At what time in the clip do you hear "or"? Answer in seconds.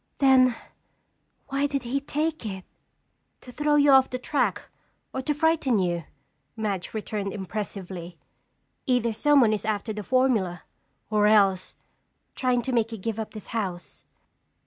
5.13-5.21, 11.11-11.27